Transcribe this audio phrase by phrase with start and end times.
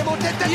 [0.00, 0.50] est monté tête.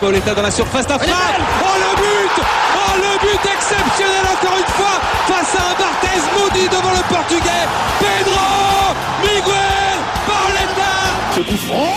[0.00, 1.14] Pauletta dans la surface d'affaire.
[1.62, 2.44] Oh le but
[2.76, 7.66] Oh le but exceptionnel encore une fois face à un Barthez maudit devant le portugais.
[7.98, 10.92] Pedro Miguel Pauletta
[11.34, 11.94] Ce coup franc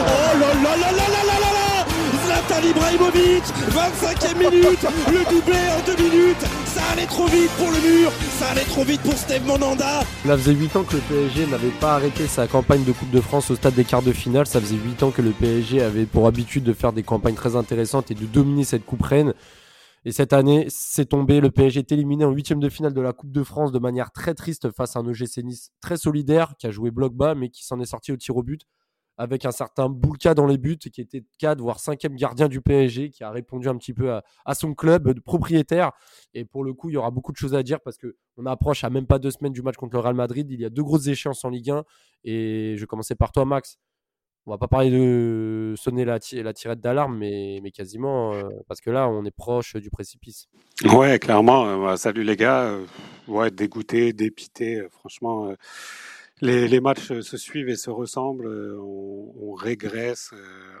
[0.00, 0.67] Oh là là
[2.48, 7.78] Zlatan Ibrahimovic 25e minute Le doublé en deux minutes Ça allait trop vite pour le
[7.80, 11.46] mur Ça allait trop vite pour Steve Monanda Ça faisait 8 ans que le PSG
[11.46, 14.46] n'avait pas arrêté sa campagne de Coupe de France au stade des quarts de finale.
[14.46, 17.56] Ça faisait 8 ans que le PSG avait pour habitude de faire des campagnes très
[17.56, 19.34] intéressantes et de dominer cette Coupe Reine.
[20.04, 21.40] Et cette année, c'est tombé.
[21.40, 24.10] Le PSG est éliminé en huitième de finale de la Coupe de France de manière
[24.10, 27.50] très triste face à un OGC Nice très solidaire qui a joué bloc bas mais
[27.50, 28.62] qui s'en est sorti au tir au but
[29.18, 33.10] avec un certain Boulka dans les buts qui était 4 voire 5e gardien du PSG
[33.10, 35.90] qui a répondu un petit peu à, son club de propriétaire.
[36.34, 38.46] Et pour le coup, il y aura beaucoup de choses à dire parce que on
[38.46, 40.46] approche à même pas deux semaines du match contre le Real Madrid.
[40.50, 41.84] Il y a deux grosses échéances en Ligue 1
[42.24, 43.78] et je commencer par toi, Max.
[44.46, 49.06] On va pas parler de sonner la, tirette d'alarme, mais, quasiment, euh, parce que là,
[49.06, 50.48] on est proche du précipice.
[50.90, 51.66] Ouais, clairement.
[51.66, 52.62] Euh, salut les gars.
[52.62, 52.86] Euh,
[53.26, 54.86] ouais, dégoûté, dépité.
[54.90, 55.52] franchement,
[56.40, 58.48] les, matchs se suivent et se ressemblent.
[58.80, 60.32] On, on régresse.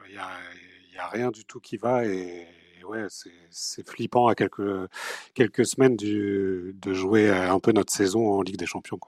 [0.08, 2.04] Il n'y a, rien du tout qui va.
[2.04, 2.46] Et,
[2.88, 3.06] ouais,
[3.50, 4.88] c'est flippant à quelques,
[5.34, 9.00] quelques semaines de jouer un peu notre saison en Ligue des Champions.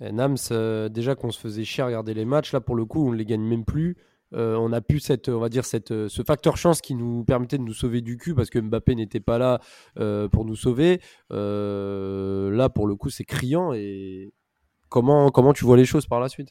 [0.00, 2.84] Et Nams, euh, déjà qu'on se faisait chier à regarder les matchs, là pour le
[2.84, 3.96] coup on ne les gagne même plus.
[4.34, 7.58] Euh, on a pu cette, on va dire cette, ce facteur chance qui nous permettait
[7.58, 9.60] de nous sauver du cul parce que Mbappé n'était pas là
[9.98, 11.00] euh, pour nous sauver.
[11.30, 14.32] là pour le coup c'est criant et
[14.88, 16.50] comment, comment tu vois les choses par la suite?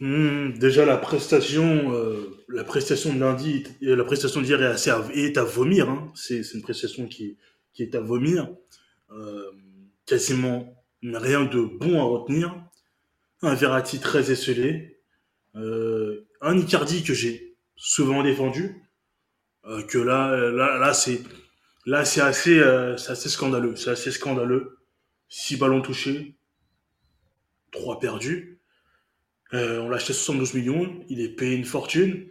[0.00, 5.04] Mmh, déjà la prestation, euh, la prestation de lundi, la prestation d'hier est assez à,
[5.12, 5.90] est à vomir.
[5.90, 6.12] Hein.
[6.14, 7.36] C'est, une prestation qui,
[7.72, 8.48] qui est à vomir.
[9.10, 9.50] Euh,
[10.06, 12.56] quasiment rien de bon à retenir.
[13.42, 15.00] Un Verratti très esselé.
[15.54, 18.82] Euh, un Icardi que j'ai souvent défendu.
[19.64, 21.20] Euh, que là, là, là c'est,
[21.84, 23.76] là c'est assez, euh, c'est assez scandaleux.
[23.76, 24.78] C'est assez scandaleux.
[25.28, 26.37] Six ballons touchés,
[27.72, 28.60] trois perdus.
[29.54, 32.26] Euh, on l'a acheté 72 millions, il est payé une fortune.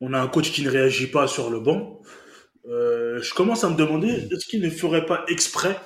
[0.00, 2.00] On a un coach qui ne réagit pas sur le banc.
[2.68, 5.80] Euh, je commence à me demander est-ce qu'il ne ferait pas exprès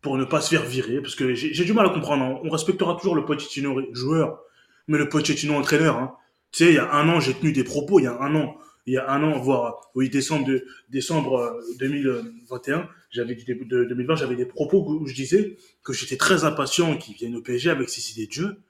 [0.00, 1.00] pour ne pas se faire virer?
[1.00, 2.24] Parce que j'ai du mal à comprendre.
[2.24, 2.40] Hein.
[2.44, 4.40] On respectera toujours le Pochettino joueur,
[4.88, 5.98] mais le Pochettino entraîneur.
[5.98, 6.16] Hein.
[6.50, 8.00] Tu sais, il y a un an, j'ai tenu des propos.
[8.00, 8.56] Il y a un an,
[8.86, 14.16] il y a un an, voire oui décembre de décembre 2021, euh, j'avais de 2020,
[14.16, 17.88] j'avais des propos où je disais que j'étais très impatient qu'il vienne au PSG avec
[17.88, 18.62] ses idées de jeu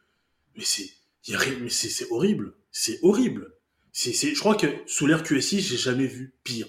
[0.56, 0.91] mais c'est,
[1.61, 2.55] mais c'est, horrible.
[2.71, 3.53] C'est horrible.
[3.93, 6.67] C'est, je crois que sous l'ère QSI, j'ai jamais vu pire.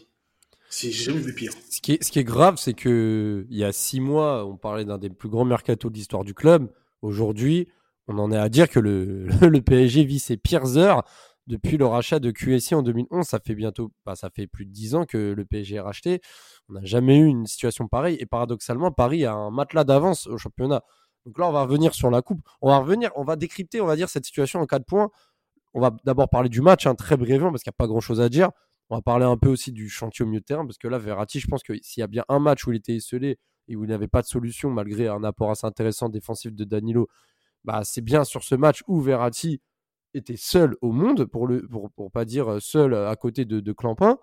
[0.69, 1.53] C'est, jamais vu pire.
[1.69, 4.57] Ce qui est, ce qui est grave, c'est que il y a six mois, on
[4.57, 6.71] parlait d'un des plus grands mercatos de l'histoire du club.
[7.01, 7.67] Aujourd'hui,
[8.07, 11.03] on en est à dire que le, le PSG vit ses pires heures
[11.47, 13.25] depuis le rachat de QSI en 2011.
[13.25, 16.21] Ça fait bientôt, bah, ça fait plus de dix ans que le PSG est racheté.
[16.69, 18.17] On n'a jamais eu une situation pareille.
[18.19, 20.81] Et paradoxalement, Paris a un matelas d'avance au championnat.
[21.25, 22.41] Donc là, on va revenir sur la coupe.
[22.61, 25.09] On va revenir, on va décrypter, on va dire, cette situation en quatre points.
[25.73, 28.21] On va d'abord parler du match, hein, très brièvement, parce qu'il n'y a pas grand-chose
[28.21, 28.49] à dire.
[28.89, 30.99] On va parler un peu aussi du chantier au milieu de terrain, parce que là,
[30.99, 33.75] Verratti, je pense que s'il y a bien un match où il était isolé et
[33.75, 37.07] où il n'avait pas de solution, malgré un apport assez intéressant défensif de Danilo,
[37.63, 39.61] bah, c'est bien sur ce match où Verratti
[40.13, 44.17] était seul au monde, pour ne pour, pour pas dire seul à côté de, Clampin.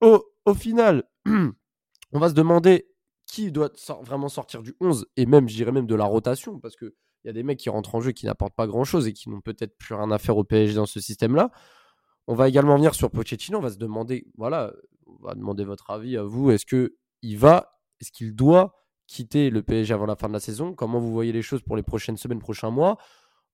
[0.00, 2.86] Au, au final, on va se demander
[3.26, 3.70] qui doit
[4.02, 6.92] vraiment sortir du 11 et même, je dirais même de la rotation parce qu'il
[7.24, 9.28] y a des mecs qui rentrent en jeu qui n'apportent pas grand chose et qui
[9.28, 11.50] n'ont peut-être plus rien à faire au PSG dans ce système-là.
[12.26, 13.58] On va également venir sur Pochettino.
[13.58, 14.72] On va se demander, voilà,
[15.06, 16.50] on va demander votre avis à vous.
[16.50, 18.74] Est-ce que il va, est-ce qu'il doit
[19.06, 20.74] quitter le PSG avant la fin de la saison?
[20.74, 22.98] Comment vous voyez les choses pour les prochaines semaines, prochains mois?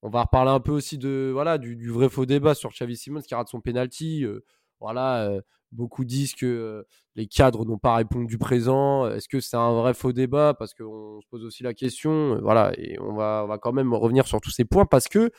[0.02, 3.20] On va reparler un peu aussi de, voilà, du, vrai faux débat sur Xavi Simons
[3.20, 4.24] qui rate son penalty.
[4.24, 4.44] Euh,
[4.80, 5.40] voilà, euh,
[5.72, 6.84] Beaucoup disent que
[7.14, 9.08] les cadres n'ont pas répondu présent.
[9.08, 10.52] Est-ce que c'est un vrai faux débat?
[10.52, 12.41] Parce qu'on se pose aussi la question.
[12.42, 15.30] Voilà, et on va, on va quand même revenir sur tous ces points parce que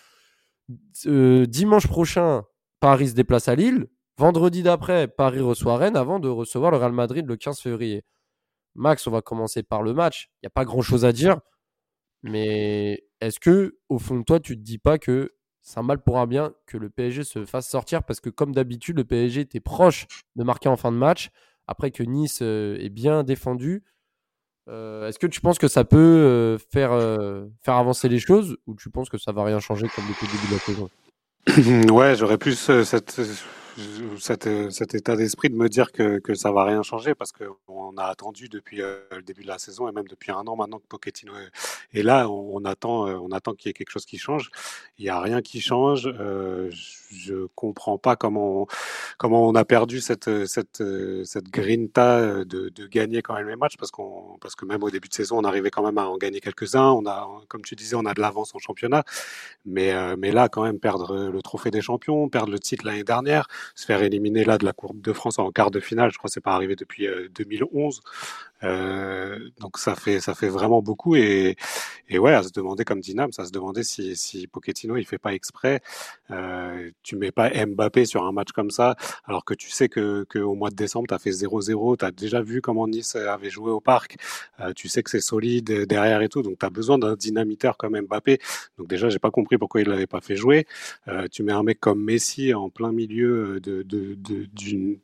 [1.45, 2.43] dimanche prochain,
[2.79, 3.87] Paris se déplace à Lille.
[4.17, 8.03] Vendredi d'après, Paris reçoit Rennes avant de recevoir le Real Madrid le 15 février.
[8.75, 10.29] Max, on va commencer par le match.
[10.35, 11.39] Il n'y a pas grand chose à dire.
[12.23, 16.01] Mais est-ce que, au fond de toi, tu te dis pas que c'est un mal
[16.01, 18.03] pour un bien que le PSG se fasse sortir?
[18.03, 21.29] Parce que comme d'habitude, le PSG était proche de marquer en fin de match
[21.67, 23.83] après que Nice euh, est bien défendu.
[24.69, 26.91] Euh, est-ce que tu penses que ça peut euh, faire,
[27.61, 30.33] faire avancer les choses ou tu penses que ça va rien changer comme depuis le
[30.33, 30.89] début de la saison?
[31.91, 33.19] Ouais, j'aurais plus cette,
[34.19, 37.97] cet, cet état d'esprit de me dire que, que ça va rien changer parce qu'on
[37.97, 40.79] a attendu depuis euh, le début de la saison et même depuis un an maintenant
[40.79, 41.33] que Pochettino
[41.93, 44.49] est là, on, attend, euh, on attend qu'il y ait quelque chose qui change.
[44.97, 46.07] Il n'y a rien qui change.
[46.07, 46.71] Euh,
[47.55, 48.67] comprends pas comment
[49.17, 50.83] comment on a perdu cette, cette,
[51.25, 54.89] cette grinta de, de gagner quand même les matchs parce qu'on parce que même au
[54.89, 56.91] début de saison on arrivait quand même à en gagner quelques-uns.
[56.91, 59.03] On a, comme tu disais, on a de l'avance en championnat,
[59.65, 63.47] mais mais là quand même perdre le trophée des champions, perdre le titre l'année dernière,
[63.75, 66.27] se faire éliminer là de la Coupe de France en quart de finale, je crois
[66.27, 68.01] que c'est pas arrivé depuis 2011.
[68.63, 71.55] Euh, donc ça fait ça fait vraiment beaucoup et,
[72.09, 75.17] et ouais à se demander comme Dinam, ça se demander si, si Pochettino il fait
[75.17, 75.81] pas exprès,
[76.31, 80.25] euh, tu mets pas Mbappé sur un match comme ça alors que tu sais que,
[80.29, 83.15] que au mois de décembre tu as fait 0-0, tu as déjà vu comment Nice
[83.15, 84.17] avait joué au parc,
[84.59, 87.77] euh, tu sais que c'est solide derrière et tout donc tu as besoin d'un dynamiteur
[87.77, 88.39] comme Mbappé.
[88.77, 90.65] Donc déjà j'ai pas compris pourquoi il l'avait pas fait jouer.
[91.07, 94.97] Euh, tu mets un mec comme Messi en plein milieu de, de, de d'une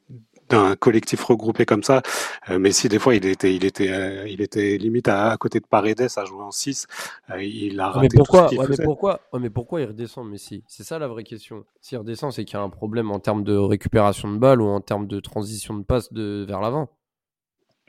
[0.50, 2.02] d'un collectif regroupé comme ça.
[2.50, 5.60] Euh, mais si des fois il était, il était, euh, il était limite à, côté
[5.60, 6.88] de Paredes à jouer en 6.
[7.30, 9.86] Euh, il a raté mais pourquoi, tout ce ouais, mais pourquoi, ouais, mais pourquoi il
[9.88, 10.64] redescend Messi?
[10.68, 11.66] C'est ça la vraie question.
[11.82, 14.68] S'il redescend, c'est qu'il y a un problème en termes de récupération de balles ou
[14.68, 16.90] en termes de transition de passe de vers l'avant.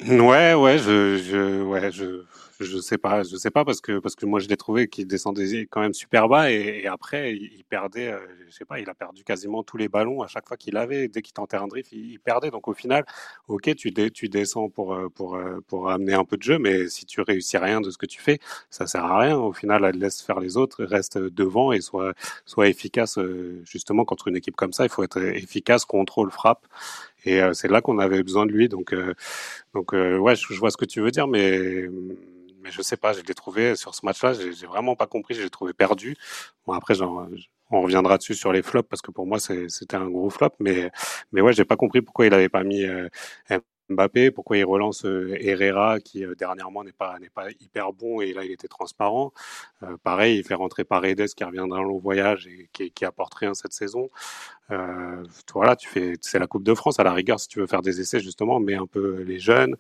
[0.07, 2.23] Ouais, ouais, je, je, ouais, je,
[2.61, 5.09] je sais pas, je sais pas parce que parce que moi je l'ai trouvé qu'il
[5.09, 8.95] descendait quand même super bas et, après il, perdait, euh, je sais pas, il a
[8.95, 11.09] perdu quasiment tous les ballons à chaque fois qu'il avait.
[11.09, 12.51] Dès qu'il tentait un drift, il, perdait.
[12.51, 13.05] Donc au final,
[13.49, 13.91] ok, tu
[14.29, 17.59] descends pour euh, pour euh, pour amener un peu de jeu, mais si tu réussis
[17.59, 18.39] rien de ce que tu fais,
[18.71, 19.37] ça sert à rien.
[19.37, 22.15] Au final, laisse faire les autres, reste devant et soit
[22.45, 23.19] soit efficace.
[23.65, 26.67] Justement, contre une équipe comme ça, il faut être efficace, contrôle, frappe.
[27.25, 28.69] Et c'est là qu'on avait besoin de lui.
[28.69, 28.95] Donc,
[29.75, 31.89] donc ouais, je, je, vois ce que tu veux dire, mais
[32.63, 35.43] mais je sais pas, je l'ai trouvé sur ce match-là, j'ai vraiment pas compris, je
[35.43, 36.17] l'ai trouvé perdu.
[36.67, 37.27] Bon, après, genre,
[37.71, 40.91] on reviendra dessus sur les flops parce que pour moi, c'était un gros flop, mais,
[41.33, 43.09] mais ouais, j'ai pas compris pourquoi il avait pas mis euh,
[43.89, 48.21] Mbappé, pourquoi il relance euh, Herrera qui euh, dernièrement n'est pas n'est pas hyper bon
[48.21, 49.33] et là il était transparent.
[49.83, 53.35] Euh, pareil, il fait rentrer Paredes qui revient d'un long voyage et qui, qui apporte
[53.35, 54.11] rien cette saison.
[54.71, 55.25] Euh,
[55.55, 57.83] voilà, tu fais c'est la Coupe de France à la rigueur si tu veux faire
[57.83, 59.77] des essais justement, mais un peu les jeunes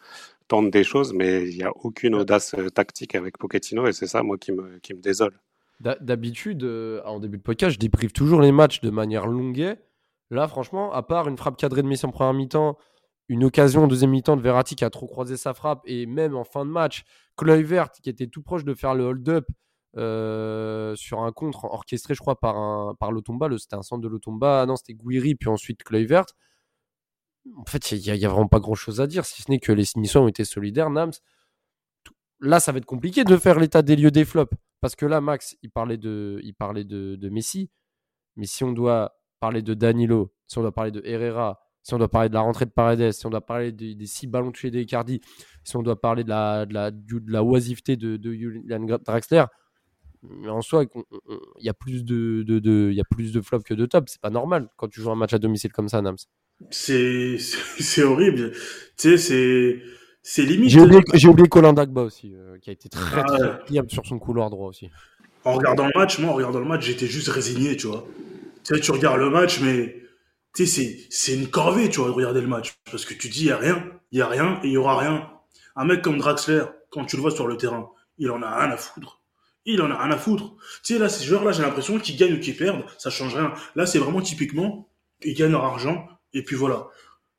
[0.49, 4.22] tente des choses, mais il n'y a aucune audace tactique avec Pochettino et c'est ça
[4.22, 5.38] moi qui me qui me désole.
[5.81, 6.64] D'habitude,
[7.05, 9.75] en début de podcast, je déprive toujours les matchs de manière longuée.
[10.31, 12.76] Là, franchement, à part une frappe cadrée de Messi en première mi-temps
[13.29, 16.35] une occasion en deuxième mi-temps de Verratti qui a trop croisé sa frappe et même
[16.35, 17.05] en fin de match,
[17.37, 19.47] Kluivert qui était tout proche de faire le hold-up
[19.97, 23.49] euh, sur un contre orchestré, je crois, par, un, par Lotomba.
[23.59, 24.63] C'était un centre de Lotomba.
[24.63, 26.27] Ah non, c'était Guiri, puis ensuite Kluivert.
[27.57, 29.85] En fait, il n'y a, vraiment pas grand-chose à dire, si ce n'est que les
[29.97, 31.13] Niçois ont été solidaires, Nams.
[32.41, 34.53] Là, ça va être compliqué de faire l'état des lieux des flops.
[34.81, 37.71] Parce que là, Max, il parlait de, il parlait de Messi.
[38.37, 41.99] Mais si on doit parler de Danilo, si on doit parler de Herrera, si on
[41.99, 44.53] doit parler de la rentrée de Paredes, si on doit parler des, des six ballons
[44.53, 45.21] touchés d'Icardi,
[45.65, 49.45] si on doit parler de la, de la, de la oisiveté de, de Julian Draxler,
[50.49, 50.85] en soi,
[51.61, 54.09] il y a plus de, de, de, y a plus de flops que de top.
[54.09, 56.17] C'est pas normal quand tu joues un match à domicile comme ça, Nams.
[56.71, 58.51] C'est, c'est horrible.
[58.97, 59.81] Tu sais, c'est,
[60.23, 60.71] c'est limite.
[60.71, 64.19] J'ai oublié, oublié Colin Dagba aussi, euh, qui a été très, ah, très sur son
[64.19, 64.91] couloir droit aussi.
[65.45, 68.05] En regardant le match, moi, en regardant le match, j'étais juste résigné, tu vois.
[68.65, 70.03] Tu sais, tu regardes le match, mais
[70.66, 72.75] tu c'est une corvée, tu vois, de regarder le match.
[72.90, 74.76] Parce que tu dis, il n'y a rien, il n'y a rien et il n'y
[74.76, 75.31] aura rien.
[75.76, 78.70] Un mec comme Draxler, quand tu le vois sur le terrain, il en a rien
[78.70, 79.22] à foutre.
[79.64, 80.56] Il en a rien à foutre.
[80.82, 83.53] Tu sais, là, ces joueurs-là, j'ai l'impression qu'ils gagnent ou qu'ils perdent, ça change rien.
[83.77, 84.88] Là, c'est vraiment typiquement,
[85.22, 86.88] ils gagnent leur argent, et puis voilà.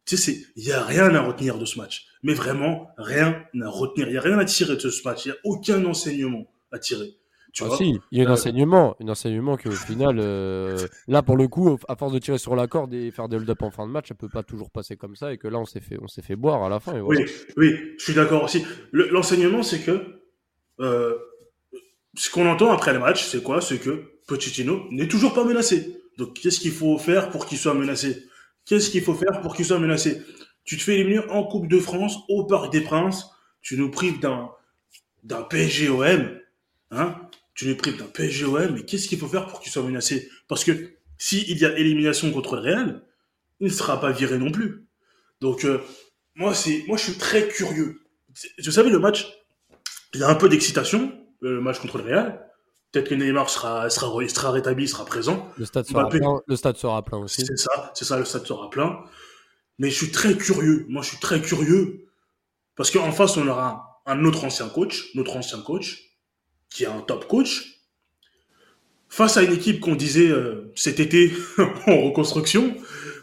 [0.05, 2.05] Tu sais, il n'y a rien à retenir de ce match.
[2.23, 4.07] Mais vraiment, rien à retenir.
[4.07, 5.25] Il n'y a rien à tirer de ce match.
[5.25, 7.18] Il n'y a aucun enseignement à tirer.
[7.51, 11.23] Tu ah si, il y a un euh, enseignement, un enseignement qu'au final, euh, là
[11.23, 13.71] pour le coup, à force de tirer sur la corde et faire des hold-up en
[13.71, 15.79] fin de match, ça peut pas toujours passer comme ça et que là on s'est
[15.79, 16.99] fait, on s'est fait boire à la fin.
[16.99, 17.17] Oui,
[17.57, 18.63] oui, je suis d'accord aussi.
[18.91, 20.21] L'enseignement, c'est que
[20.79, 21.15] euh,
[22.15, 23.61] ce qu'on entend après le match, c'est quoi?
[23.61, 26.01] C'est que Pochettino n'est toujours pas menacé.
[26.17, 28.25] Donc qu'est-ce qu'il faut faire pour qu'il soit menacé?
[28.65, 30.21] Qu'est-ce qu'il faut faire pour qu'il soit menacé?
[30.65, 34.19] Tu te fais éliminer en Coupe de France au Parc des Princes, tu nous prives
[34.19, 34.51] d'un
[35.23, 36.39] d'un PSGOM,
[36.91, 37.15] hein?
[37.53, 40.63] Tu les prives d'un PSGOM, mais qu'est-ce qu'il faut faire pour qu'il soit menacé Parce
[40.63, 43.03] que s'il y a élimination contre le Real,
[43.59, 44.87] il ne sera pas viré non plus.
[45.41, 45.81] Donc, euh,
[46.35, 48.01] moi, c'est, moi, je suis très curieux.
[48.63, 49.27] Vous savez, le match,
[50.13, 52.45] il y a un peu d'excitation, le match contre le Real.
[52.91, 55.51] Peut-être que Neymar sera, sera, sera rétabli, sera présent.
[55.57, 57.45] Le stade, sera plein, le stade sera plein aussi.
[57.45, 59.03] C'est ça, c'est ça, le stade sera plein.
[59.77, 60.85] Mais je suis très curieux.
[60.89, 62.07] Moi, je suis très curieux.
[62.75, 66.08] Parce qu'en face, on aura un autre ancien coach, notre ancien coach,
[66.69, 67.81] qui est un top coach.
[69.09, 70.31] face à une équipe qu'on disait
[70.75, 71.33] cet été
[71.87, 72.75] en reconstruction,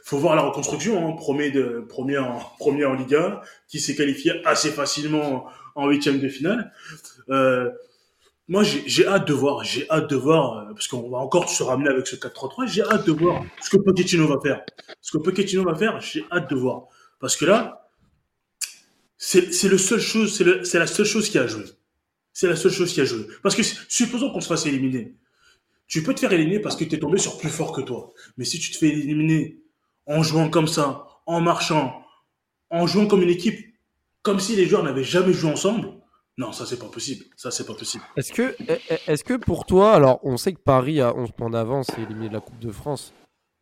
[0.06, 6.20] faut voir la reconstruction, hein, premier, en, Liga, qui s'est qualifié assez facilement en huitième
[6.20, 6.72] de finale.
[7.28, 7.70] Euh,
[8.46, 11.60] moi, j'ai hâte de voir, j'ai hâte de voir, euh, parce qu'on va encore se
[11.64, 14.64] ramener avec ce 4-3-3, j'ai hâte de voir ce que Pochettino va faire.
[15.02, 16.84] Ce que Pochettino va faire, j'ai hâte de voir.
[17.18, 17.88] Parce que là,
[19.18, 19.78] c'est c'est la
[20.86, 21.64] seule chose qui a joué.
[22.38, 23.26] C'est la seule chose qui a joué.
[23.42, 25.14] Parce que supposons qu'on se fasse éliminer.
[25.86, 28.12] Tu peux te faire éliminer parce que tu es tombé sur plus fort que toi.
[28.36, 29.62] Mais si tu te fais éliminer
[30.04, 32.04] en jouant comme ça, en marchant,
[32.68, 33.58] en jouant comme une équipe,
[34.20, 35.94] comme si les joueurs n'avaient jamais joué ensemble,
[36.36, 37.24] non, ça c'est pas possible.
[37.36, 38.04] Ça c'est pas possible.
[38.18, 38.52] Est-ce que,
[39.22, 42.34] que pour toi, alors on sait que Paris a 11 points d'avance et éliminé de
[42.34, 43.14] la Coupe de France,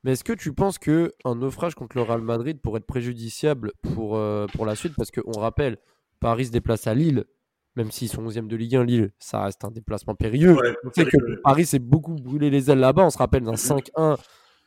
[0.02, 3.70] mais est-ce que tu penses que un naufrage contre le Real Madrid pourrait être préjudiciable
[3.94, 4.94] pour, euh, pour la suite?
[4.96, 5.78] Parce qu'on rappelle,
[6.18, 7.24] Paris se déplace à Lille,
[7.76, 10.56] même s'ils sont 11e de Ligue 1, Lille, ça reste un déplacement périlleux.
[10.84, 13.04] on sait que Paris s'est beaucoup brûlé les ailes là-bas.
[13.04, 14.16] On se rappelle d'un 5-1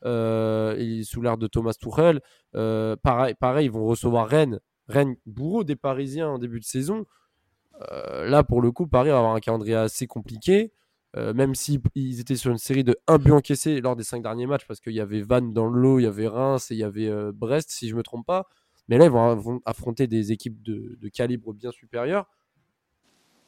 [0.05, 2.21] euh, sous l'ère de Thomas Tuchel.
[2.55, 4.59] Euh, pareil, pareil, ils vont recevoir Rennes.
[4.87, 7.05] Rennes, bourreau des Parisiens en début de saison.
[7.91, 10.73] Euh, là, pour le coup, Paris va avoir un calendrier assez compliqué.
[11.33, 14.45] Même s'ils ils étaient sur une série de 1 but encaissé lors des 5 derniers
[14.45, 16.77] matchs, parce qu'il y avait Vannes dans le lot, il y avait Reims et il
[16.77, 18.45] y avait Brest, si je ne me trompe pas.
[18.87, 22.27] Mais là, ils vont, affronter des équipes de, calibre bien supérieur.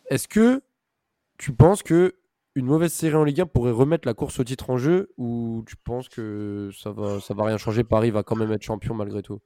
[0.09, 0.61] Est-ce que
[1.37, 2.15] tu penses que
[2.55, 5.63] une mauvaise série en Ligue 1 pourrait remettre la course au titre en jeu ou
[5.67, 8.95] tu penses que ça va, ça va rien changer Paris va quand même être champion
[8.95, 9.39] malgré tout?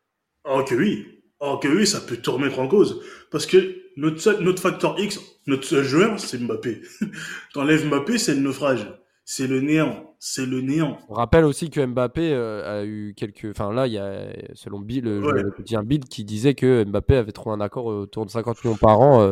[0.45, 3.01] Oh que oui, Oh que oui, ça peut tout remettre en cause.
[3.29, 6.81] Parce que notre, notre facteur X, notre seul joueur, c'est Mbappé.
[7.53, 8.87] T'enlèves Mbappé, c'est le naufrage.
[9.25, 10.15] C'est le néant.
[10.19, 10.97] C'est le néant.
[11.09, 13.49] On rappelle aussi que Mbappé euh, a eu quelques.
[13.49, 17.17] Enfin là, il y a, selon Bill, le petit un Bill qui disait que Mbappé
[17.17, 19.31] avait trouvé un accord autour de 50 millions par an euh,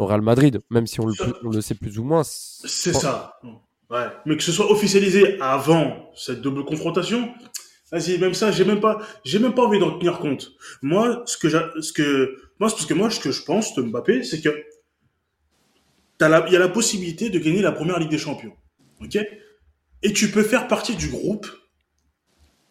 [0.00, 0.60] au Real Madrid.
[0.70, 1.14] Même si on le,
[1.44, 2.22] on le sait plus ou moins.
[2.24, 3.38] C'est ça.
[3.90, 4.06] Ouais.
[4.24, 7.32] Mais que ce soit officialisé avant cette double confrontation,
[7.92, 10.52] Vas-y, même ça, j'ai même pas, j'ai même pas envie d'en tenir compte.
[10.80, 14.40] Moi, ce que ce que, moi, que moi, ce que je pense de Mbappé, c'est
[14.40, 14.64] que
[16.20, 18.52] il y a la possibilité de gagner la première Ligue des Champions.
[19.00, 19.18] Ok?
[20.02, 21.48] Et tu peux faire partie du groupe,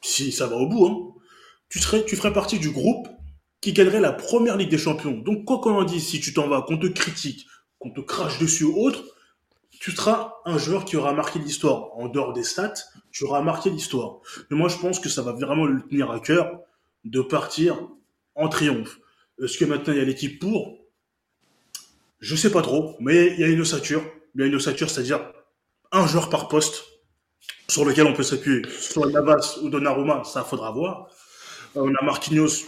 [0.02, 1.22] si ça va au bout, hein,
[1.68, 3.08] tu serais, tu ferais partie du groupe
[3.62, 5.18] qui gagnerait la première Ligue des Champions.
[5.18, 7.48] Donc, quoi qu'on en dise, si tu t'en vas, qu'on te critique,
[7.80, 9.04] qu'on te crache dessus ou autre,
[9.80, 11.98] tu seras un joueur qui aura marqué l'histoire.
[11.98, 12.74] En dehors des stats,
[13.12, 14.20] tu auras marqué l'histoire.
[14.50, 16.60] Mais moi, je pense que ça va vraiment le tenir à cœur
[17.06, 17.80] de partir
[18.36, 19.00] en triomphe.
[19.42, 20.78] Est-ce que maintenant il y a l'équipe pour
[22.20, 24.04] Je sais pas trop, mais il y a une ossature.
[24.36, 25.22] Il y a une ossature, c'est-à-dire
[25.92, 26.84] un joueur par poste
[27.70, 28.64] sur lequel on peut s'appuyer.
[28.70, 31.10] Soit Navas ou Donnarumma, ça faudra voir.
[31.78, 32.66] Euh, on a Marquinhos,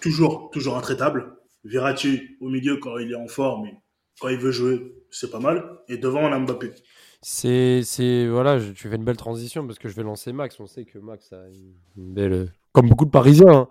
[0.00, 1.36] toujours, toujours intraitable.
[1.64, 3.68] Verratti au milieu quand il est en forme,
[4.20, 5.78] quand il veut jouer, c'est pas mal.
[5.88, 6.72] Et devant, on a Mbappé.
[7.20, 10.58] C'est, c'est, voilà, tu fais une belle transition parce que je vais lancer Max.
[10.60, 11.48] On sait que Max a
[11.96, 13.68] une belle, comme beaucoup de Parisiens, hein,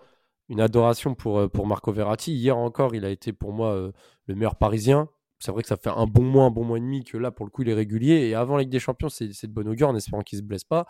[0.50, 2.34] une adoration pour, euh, pour Marco Verratti.
[2.34, 3.92] Hier encore, il a été pour moi euh,
[4.26, 5.10] le meilleur Parisien.
[5.40, 7.32] C'est vrai que ça fait un bon mois, un bon mois et demi que là,
[7.32, 8.28] pour le coup, il est régulier.
[8.28, 10.48] Et avant la Ligue des Champions, c'est, de bon augure en espérant qu'il ne se
[10.48, 10.88] blesse pas.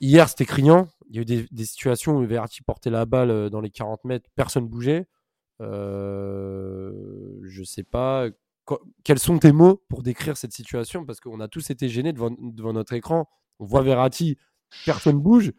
[0.00, 0.88] Hier, c'était criant.
[1.08, 4.04] Il y a eu des, situations où Verratti portait la balle euh, dans les 40
[4.04, 5.06] mètres, personne ne bougeait.
[5.60, 8.28] Euh, je sais pas.
[9.04, 11.06] Quels sont tes mots pour décrire cette situation?
[11.06, 13.28] Parce qu'on a tous été gênés devant, devant notre écran.
[13.60, 14.36] On voit Verratti,
[14.84, 15.52] personne bouge.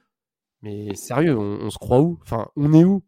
[0.61, 2.19] Mais sérieux, on, se croit où?
[2.23, 3.03] Enfin, on est où?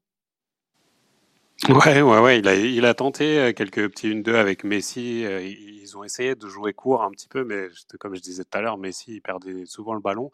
[1.67, 2.39] Ouais, ouais, ouais.
[2.39, 5.25] Il a, il a tenté euh, quelques petits 1-2 avec Messi.
[5.25, 7.67] Euh, ils ont essayé de jouer court un petit peu, mais
[7.99, 10.31] comme je disais tout à l'heure, Messi il perdait souvent le ballon.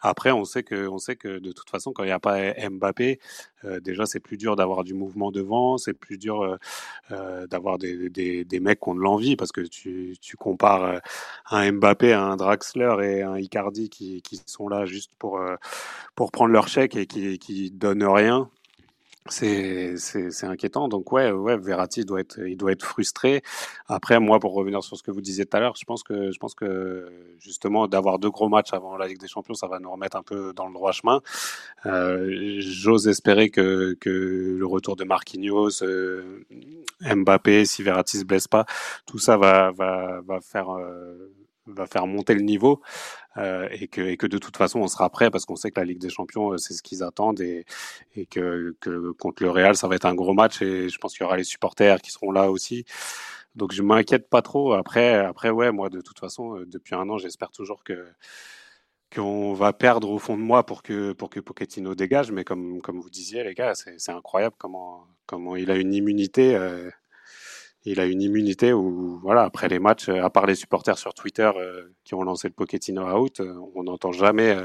[0.00, 2.52] Après, on sait que, on sait que de toute façon, quand il n'y a pas
[2.68, 3.20] Mbappé,
[3.64, 6.58] euh, déjà c'est plus dur d'avoir du mouvement devant, c'est plus dur
[7.48, 11.00] d'avoir des, des, des, mecs qui ont de l'envie, parce que tu, tu compares
[11.50, 15.40] un Mbappé à un Draxler et un Icardi qui, qui sont là juste pour,
[16.16, 18.50] pour prendre leur chèque et qui, qui donnent rien.
[19.30, 19.94] C'est,
[20.42, 20.88] inquiétant.
[20.88, 23.42] Donc ouais, ouais, Verratti doit être, il doit être frustré.
[23.88, 26.30] Après, moi, pour revenir sur ce que vous disiez tout à l'heure, je pense que,
[26.30, 29.78] je pense que justement d'avoir deux gros matchs avant la Ligue des Champions, ça va
[29.78, 31.22] nous remettre un peu dans le droit chemin.
[31.86, 34.10] Euh, j'ose espérer que, que
[34.58, 36.44] le retour de Marquinhos, euh,
[37.00, 38.66] Mbappé, si Verratti se blesse pas,
[39.06, 41.32] tout ça va, va, va faire euh,
[41.66, 42.80] va faire monter le niveau
[43.36, 45.80] euh, et, que, et que de toute façon on sera prêt parce qu'on sait que
[45.80, 47.64] la Ligue des Champions euh, c'est ce qu'ils attendent et,
[48.16, 51.12] et que, que, contre le Real ça va être un gros match et je pense
[51.14, 52.84] qu'il y aura les supporters qui seront là aussi.
[53.54, 54.72] Donc je m'inquiète pas trop.
[54.72, 58.06] Après, après ouais, moi de toute façon euh, depuis un an j'espère toujours que
[59.14, 62.32] qu'on va perdre au fond de moi pour que pour que Pochettino dégage.
[62.32, 66.56] Mais comme comme vous disiez les gars, c'est incroyable comment comment il a une immunité.
[67.84, 71.50] Il a une immunité où, voilà, après les matchs, à part les supporters sur Twitter
[72.04, 73.40] qui ont lancé le Pochettino out,
[73.74, 74.56] on n'entend jamais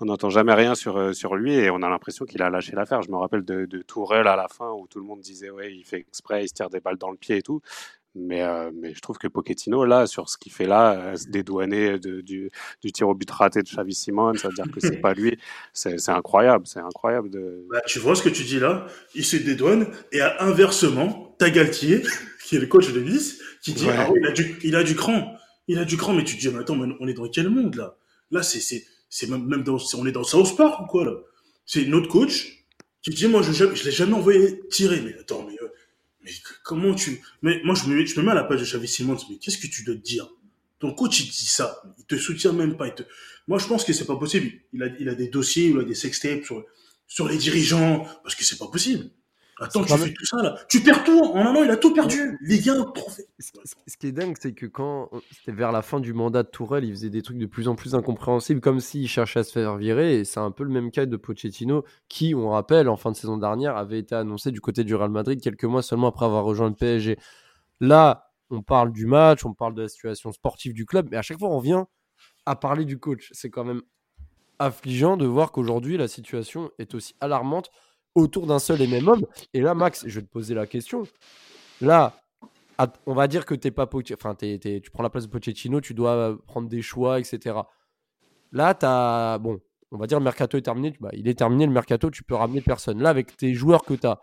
[0.00, 2.72] on n'entend jamais rien sur, euh, sur lui et on a l'impression qu'il a lâché
[2.72, 3.02] l'affaire.
[3.02, 5.72] Je me rappelle de, de Tourelle à la fin où tout le monde disait ouais
[5.74, 7.60] il fait exprès, il se tire des balles dans le pied et tout.
[8.16, 11.98] Mais, euh, mais je trouve que Pochettino, là, sur ce qu'il fait là, se dédouaner
[11.98, 12.48] du,
[12.92, 15.36] tir au but raté de Xavi Simon, ça veut dire que c'est pas lui.
[15.72, 17.28] C'est incroyable, c'est incroyable.
[17.28, 17.66] De...
[17.68, 18.86] Bah, tu vois ce que tu dis là?
[19.16, 22.04] Il se dédouane et inversement, Tagaltier,
[22.44, 24.94] qui est le coach de Nice, qui dit ah il, a du, il a du
[24.94, 25.36] cran.
[25.66, 27.74] Il a du cran, mais tu te dis, mais attends, on est dans quel monde
[27.76, 27.96] là?
[28.30, 28.60] Là, c'est
[29.08, 31.14] c'est même, même dans, on est dans South Park ou quoi, là?
[31.66, 32.66] C'est notre coach
[33.00, 35.00] qui dit, moi, je, je l'ai jamais envoyé tirer.
[35.00, 35.68] Mais attends, mais, euh,
[36.22, 36.30] mais
[36.64, 39.16] comment tu, mais moi, je me, je me mets à la page de Xavi Simons,
[39.30, 40.28] mais qu'est-ce que tu dois te dire?
[40.80, 41.82] Ton coach, il dit ça.
[41.98, 42.90] Il te soutient même pas.
[42.90, 43.04] te...
[43.46, 44.50] Moi, je pense que c'est pas possible.
[44.72, 46.64] Il a, il a des dossiers, il a des sextapes sur,
[47.06, 49.10] sur les dirigeants, parce que c'est pas possible.
[49.60, 50.56] Attends, tu fais tout ça là.
[50.68, 51.20] Tu perds tout.
[51.20, 52.38] En un an, il a tout perdu.
[52.42, 53.26] Les gars, trophée.
[53.38, 56.84] Ce qui est dingue, c'est que quand c'était vers la fin du mandat de Tourelle,
[56.84, 59.76] il faisait des trucs de plus en plus incompréhensibles, comme s'il cherchait à se faire
[59.76, 60.18] virer.
[60.18, 63.16] Et c'est un peu le même cas de Pochettino, qui, on rappelle, en fin de
[63.16, 66.44] saison dernière, avait été annoncé du côté du Real Madrid quelques mois seulement après avoir
[66.44, 67.16] rejoint le PSG.
[67.80, 71.22] Là, on parle du match, on parle de la situation sportive du club, mais à
[71.22, 71.86] chaque fois, on vient
[72.46, 73.30] à parler du coach.
[73.32, 73.82] C'est quand même
[74.58, 77.70] affligeant de voir qu'aujourd'hui, la situation est aussi alarmante
[78.14, 79.26] autour d'un seul et même homme.
[79.52, 81.04] Et là, Max, je vais te poser la question.
[81.80, 82.20] Là,
[83.06, 86.36] on va dire que t'es pas enfin, tu prends la place de Pochettino, tu dois
[86.46, 87.58] prendre des choix, etc.
[88.52, 89.38] Là, tu as.
[89.40, 90.96] Bon, on va dire le mercato est terminé.
[91.00, 93.00] Bah, il est terminé le mercato, tu peux ramener personne.
[93.00, 94.20] Là, avec tes joueurs que tu as,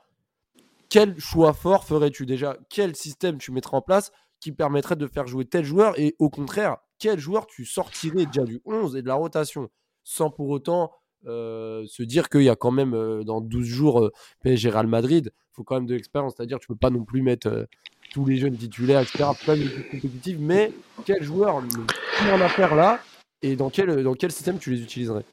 [0.89, 2.57] quel choix fort ferais-tu déjà?
[2.69, 5.98] Quel système tu mettrais en place qui permettrait de faire jouer tel joueur?
[5.98, 9.69] Et au contraire, quel joueur tu sortirais déjà du 11 et de la rotation?
[10.03, 10.91] Sans pour autant
[11.27, 14.11] euh, se dire qu'il y a quand même euh, dans 12 jours euh,
[14.43, 17.21] PSG Real Madrid, il faut quand même de l'expérience, c'est-à-dire tu peux pas non plus
[17.21, 17.67] mettre
[18.11, 19.25] tous les jeunes titulaires, etc.
[19.45, 20.71] Pas une compétitive, mais
[21.05, 22.99] quel joueur en affaire là
[23.41, 25.25] et dans quel, dans quel système tu les utiliserais?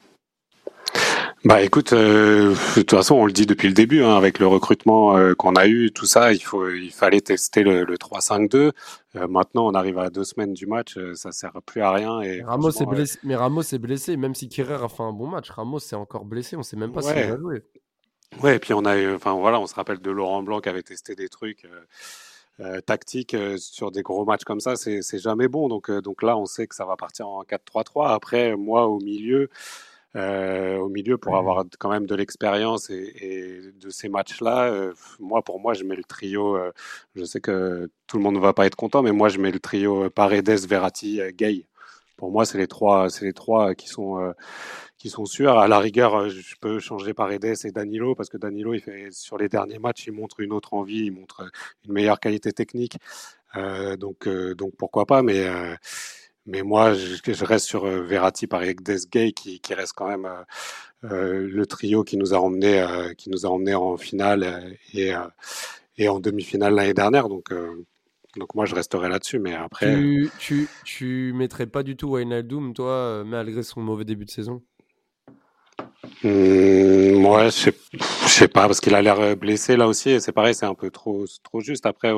[1.49, 4.47] Bah écoute, euh, de toute façon, on le dit depuis le début, hein, avec le
[4.47, 8.73] recrutement euh, qu'on a eu, tout ça, il faut, il fallait tester le, le 3-5-2.
[9.17, 12.21] Euh, maintenant, on arrive à deux semaines du match, ça sert plus à rien.
[12.21, 15.27] Et Ramos est blessé, mais Ramos est blessé, même si Kerrer a fait un bon
[15.27, 17.63] match, Ramos est encore blessé, on sait même pas s'il va jouer.
[18.43, 20.83] Ouais, et puis on a, enfin voilà, on se rappelle de Laurent Blanc qui avait
[20.83, 21.67] testé des trucs.
[22.85, 25.69] tactiques sur des gros matchs comme ça, c'est jamais bon.
[25.69, 28.13] Donc, donc là, on sait que ça va partir en 4-3-3.
[28.13, 29.49] Après, moi, au milieu,
[30.19, 34.65] euh, au milieu pour avoir quand même de l'expérience et, de ces matchs-là.
[34.73, 36.57] Euh, moi, pour moi, je mets le trio.
[36.57, 36.73] Euh,
[37.15, 39.53] je sais que tout le monde ne va pas être content, mais moi, je mets
[39.53, 41.67] le trio Paredes, Verratti, Gay.
[42.17, 44.35] Pour moi, c'est les trois, c'est les trois qui sont
[44.99, 45.59] qui sont sûrs.
[45.59, 49.39] À la rigueur, je peux changer Paredes et Danilo parce que Danilo, il fait sur
[49.39, 51.49] les derniers matchs, il montre une autre envie, il montre
[51.87, 52.99] une meilleure qualité technique.
[53.99, 55.47] donc donc pourquoi pas, mais
[56.49, 60.43] mais moi, je, reste sur euh, Verratti par Gay qui, qui reste quand même euh,
[61.05, 62.85] euh, le trio qui nous a emmené,
[63.19, 65.13] qui nous a emmené en finale et,
[65.99, 67.29] et en demi-finale l'année dernière.
[67.29, 67.53] Donc,
[68.37, 69.39] donc moi, je resterai là-dessus.
[69.39, 74.25] Mais après, tu, tu, tu mettrais pas du tout Wijnaldum, toi, malgré son mauvais début
[74.25, 74.63] de saison?
[76.25, 77.75] Mmh, moi, je sais,
[78.27, 80.19] sais pas parce qu'il a l'air blessé là aussi.
[80.21, 81.85] C'est pareil, c'est un peu trop, trop juste.
[81.85, 82.13] Après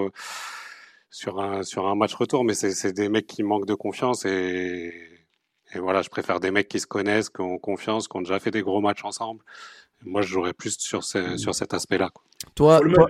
[1.11, 4.93] sur un, sur un match retour, mais c'est des mecs qui manquent de confiance et,
[5.75, 8.39] et, voilà, je préfère des mecs qui se connaissent, qui ont confiance, qui ont déjà
[8.39, 9.43] fait des gros matchs ensemble.
[10.05, 12.11] Moi, je jouerais plus sur, ce, sur cet aspect-là.
[12.55, 13.09] Toi, faut le, Mettre,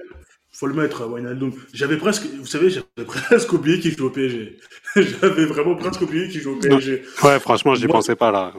[0.50, 1.52] faut le mettre, Wijnaldum.
[1.72, 4.58] J'avais presque, vous savez, j'avais presque oublié qu'il joue au PSG.
[4.96, 7.02] j'avais vraiment presque oublié qu'il joue au PSG.
[7.22, 8.52] Ouais, franchement, je n'y pensais pas là.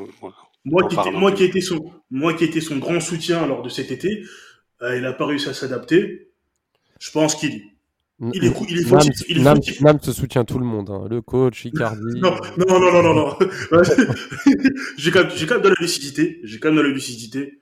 [0.64, 3.70] Moi, qui, était, moi, qui était son, moi qui était son grand soutien lors de
[3.70, 4.24] cet été,
[4.84, 6.32] euh, il n'a pas réussi à s'adapter.
[7.00, 7.64] Je pense qu'il
[8.34, 9.24] il est, il est fautif.
[9.28, 10.90] Il est Nam, se soutient tout le monde.
[10.90, 11.08] Hein.
[11.10, 12.20] Le coach, Icardi.
[12.20, 13.38] Non, non, non, non, non, non.
[14.98, 16.40] j'ai quand, même, quand même de la lucidité.
[16.44, 17.62] J'ai quand même de la lucidité.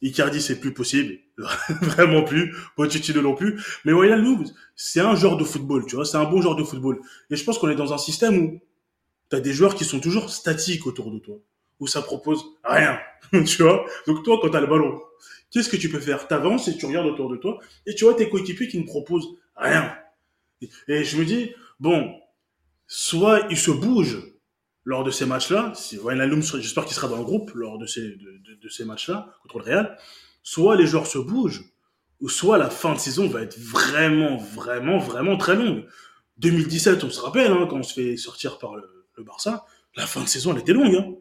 [0.00, 1.18] Icardi, c'est plus possible.
[1.82, 2.54] Vraiment plus.
[2.76, 3.62] Pochettino non plus.
[3.84, 4.44] Mais Wijnaldum,
[4.76, 6.04] c'est un genre de football, tu vois.
[6.04, 7.00] C'est un bon genre de football.
[7.30, 8.60] Et je pense qu'on est dans un système où
[9.30, 11.36] tu as des joueurs qui sont toujours statiques autour de toi.
[11.80, 12.98] Où ça propose rien.
[13.44, 13.84] tu vois.
[14.06, 15.00] Donc toi, quand tu as le ballon,
[15.50, 16.26] qu'est-ce que tu peux faire?
[16.28, 17.58] T'avances et tu regardes autour de toi.
[17.86, 19.94] Et tu vois tes coéquipiers qui ne proposent Rien.
[20.88, 22.18] Et je me dis, bon,
[22.86, 24.18] soit il se bouge
[24.84, 25.98] lors de ces matchs-là, si
[26.60, 29.98] j'espère qu'il sera dans le groupe lors de ces, de, ces matchs-là contre le Real,
[30.42, 31.64] soit les joueurs se bougent,
[32.20, 35.84] ou soit la fin de saison va être vraiment, vraiment, vraiment très longue.
[36.38, 38.84] 2017, on se rappelle, hein, quand on se fait sortir par le,
[39.18, 39.64] Barça,
[39.96, 40.94] la fin de saison, elle était longue.
[40.94, 41.12] Hein.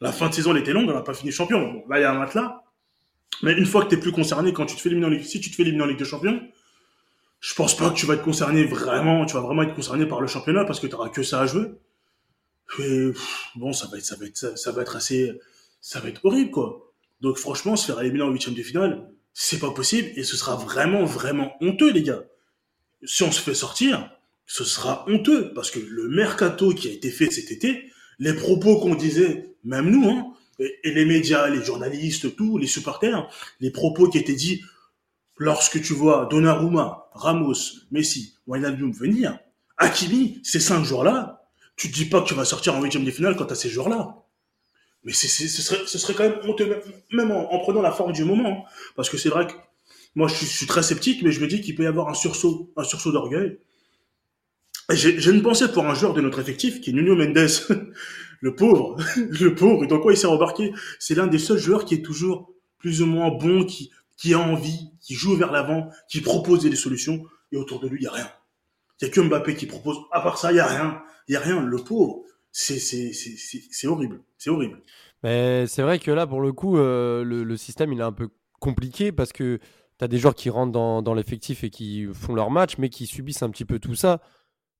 [0.00, 1.72] La fin de saison, elle était longue, on n'a pas fini champion.
[1.72, 2.64] Bon, là, il y a un là.
[3.42, 5.50] Mais une fois que tu es plus concerné, quand tu te fais éliminer si tu
[5.50, 6.40] te fais éliminer en Ligue des Champions,
[7.44, 10.22] je pense pas que tu vas être concerné vraiment, tu vas vraiment être concerné par
[10.22, 11.66] le championnat parce que tu n'auras que ça à jouer.
[12.78, 13.10] Et
[13.54, 15.38] bon, ça va être, ça va être, ça, va être assez,
[15.82, 16.90] ça va être horrible, quoi.
[17.20, 20.56] Donc franchement, se faire éliminer en huitième de finale, c'est pas possible et ce sera
[20.56, 22.24] vraiment, vraiment honteux, les gars.
[23.02, 24.10] Si on se fait sortir,
[24.46, 28.80] ce sera honteux parce que le mercato qui a été fait cet été, les propos
[28.80, 33.28] qu'on disait, même nous, hein, et, les médias, les journalistes, tous, les supporters,
[33.60, 34.62] les propos qui étaient dits
[35.36, 37.54] lorsque tu vois Donnarumma, Ramos,
[37.90, 39.38] Messi, Wijnaldum venir,
[39.76, 41.42] Hakimi, ces cinq jours-là,
[41.76, 43.56] tu te dis pas que tu vas sortir en huitième de finale quand tu as
[43.56, 44.24] ces jours-là.
[45.04, 46.40] Mais ce, serait, quand même
[47.12, 48.64] même en, prenant la forme du moment.
[48.64, 48.70] Hein.
[48.96, 49.52] Parce que c'est vrai que
[50.14, 52.72] moi, je suis, très sceptique, mais je me dis qu'il peut y avoir un sursaut,
[52.76, 53.58] un sursaut d'orgueil.
[54.90, 57.48] J'ai une pensée pour un joueur de notre effectif qui est Nuno Mendes.
[58.40, 60.72] le pauvre, le pauvre, et dans quoi il s'est embarqué?
[60.98, 64.38] C'est l'un des seuls joueurs qui est toujours plus ou moins bon, qui, qui a
[64.38, 68.08] envie, qui joue vers l'avant, qui propose des solutions, et autour de lui, il n'y
[68.08, 68.30] a rien.
[69.00, 69.98] Il n'y a que Mbappé qui propose.
[70.12, 71.02] À part ça, il n'y a rien.
[71.28, 71.62] Il n'y a rien.
[71.64, 72.22] Le pauvre,
[72.52, 74.22] c'est horrible.
[74.38, 74.82] C'est horrible.
[75.22, 78.28] Mais c'est vrai que là, pour le coup, euh, le, système, il est un peu
[78.60, 79.58] compliqué parce que
[79.98, 83.06] tu as des joueurs qui rentrent dans, l'effectif et qui font leur match, mais qui
[83.06, 84.20] subissent un petit peu tout ça.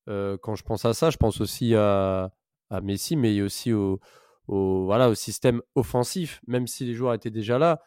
[0.09, 2.33] Euh, quand je pense à ça, je pense aussi à,
[2.71, 4.01] à Messi, mais aussi au,
[4.47, 7.81] voilà, au système offensif, même si les joueurs étaient déjà là.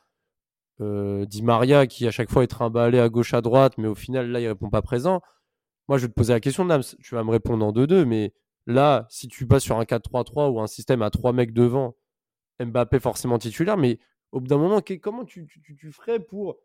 [0.79, 3.95] Euh, Di Maria qui à chaque fois est trimballé à gauche à droite, mais au
[3.95, 5.21] final là il répond pas présent.
[5.87, 8.33] Moi je vais te poser la question, Nams, tu vas me répondre en 2-2, mais
[8.67, 11.95] là si tu passes sur un 4-3-3 ou un système à trois mecs devant,
[12.59, 13.99] Mbappé forcément titulaire, mais
[14.31, 16.57] au bout d'un moment, comment tu, tu, ferais pour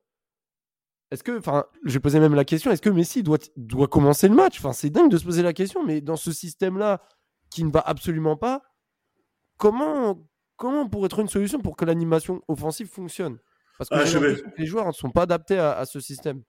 [1.11, 4.29] est-ce que, enfin, je vais poser même la question, est-ce que Messi doit, doit commencer
[4.29, 4.59] le match?
[4.59, 7.03] Enfin, c'est dingue de se poser la question, mais dans ce système-là,
[7.51, 8.63] qui ne va absolument pas,
[9.59, 13.39] comment, comment pourrait être une solution pour que l'animation offensive fonctionne?
[13.79, 16.43] Parce que, ah, les joueurs ne sont pas adaptés à, ce système.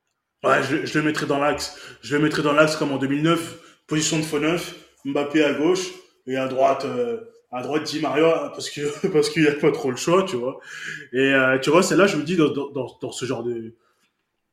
[0.44, 1.78] Ouais, je, le mettrai dans l'axe.
[2.02, 5.92] Je le mettrai dans l'axe comme en 2009, position de faux neuf, Mbappé à gauche
[6.28, 6.86] et à droite.
[6.86, 7.22] Euh,
[7.56, 10.38] à droite Di Maria parce que parce qu'il n'y a pas trop le choix tu
[10.38, 10.60] vois
[11.12, 13.76] et euh, tu vois c'est là je me dis dans, dans, dans, ce genre de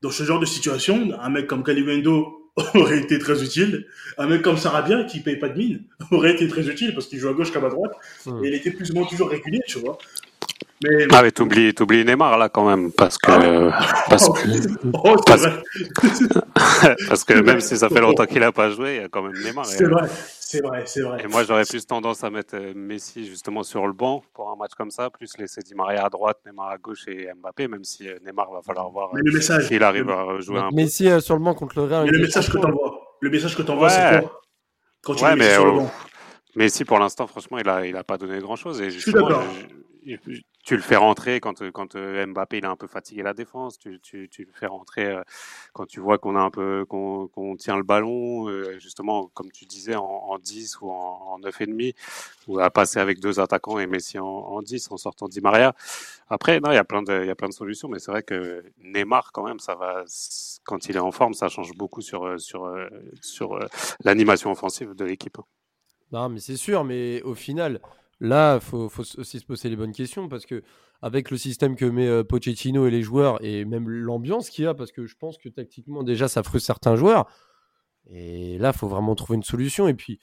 [0.02, 2.40] dans ce genre de situation un mec comme Calimendo
[2.74, 3.86] aurait été très utile.
[4.18, 7.18] Un mec comme Sarabia, qui paye pas de mine, aurait été très utile parce qu'il
[7.18, 7.92] joue à gauche comme à droite.
[8.26, 8.44] Hmm.
[8.44, 9.98] Et il était plus ou moins toujours régulier, tu vois.
[10.82, 11.06] Mais...
[11.12, 13.30] Ah, mais t'oublies, t'oublies Neymar là quand même, parce que.
[13.30, 14.04] Ah.
[14.08, 14.48] parce, que
[14.94, 15.14] oh,
[17.08, 19.20] parce, que même si ça fait longtemps qu'il a pas joué, il y a quand
[19.20, 19.66] même Neymar.
[19.66, 20.08] C'est vrai,
[20.40, 21.22] c'est vrai, c'est vrai.
[21.22, 24.56] Et moi j'aurais plus tendance à mettre euh, Messi justement sur le banc pour un
[24.56, 27.84] match comme ça, plus laisser Di Maria à droite, Neymar à gauche et Mbappé, même
[27.84, 29.10] si euh, Neymar va falloir voir
[29.60, 31.20] s'il arrive à jouer un Messi peu.
[31.20, 32.08] sur le banc contre le Real.
[32.08, 34.40] le message que t'envoies, le message que t'envoies, c'est quoi
[35.02, 35.90] Quand tu ouais, mais, sur le banc?
[36.56, 38.80] Messi pour l'instant, franchement, il a, il a pas donné grand chose.
[38.80, 39.44] Et je suis d'accord
[40.70, 43.76] tu le fais rentrer quand, quand euh, Mbappé il a un peu fatigué la défense.
[43.76, 45.22] Tu, tu, le fais rentrer euh,
[45.72, 49.64] quand tu vois qu'on a un peu qu'on tient le ballon, euh, justement comme tu
[49.66, 51.92] disais en, 10 ou en, en 9,5,
[52.46, 55.74] ou à passer avec deux attaquants et Messi en, en 10 en sortant Di Maria.
[56.28, 58.12] Après, non, il y a plein de il y a plein de solutions, mais c'est
[58.12, 60.04] vrai que Neymar quand même, ça va
[60.62, 62.72] quand il est en forme, ça change beaucoup sur sur
[63.20, 63.58] sur
[64.04, 65.38] l'animation offensive de l'équipe.
[66.12, 67.80] Non, mais c'est sûr, mais au final,
[68.20, 70.62] Là, il faut, aussi se poser les bonnes questions parce que
[71.00, 74.66] avec le système que met euh, Pochettino et les joueurs et même l'ambiance qu'il y
[74.66, 77.26] a, parce que je pense que tactiquement déjà ça frustre certains joueurs.
[78.06, 79.88] Et là, il faut vraiment trouver une solution.
[79.88, 80.18] Et puis,